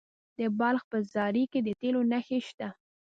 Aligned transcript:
د 0.37 0.39
بلخ 0.59 0.83
په 0.91 0.97
زاري 1.13 1.43
کې 1.51 1.59
د 1.63 1.69
تیلو 1.81 2.01
نښې 2.11 2.39
شته. 2.47 2.67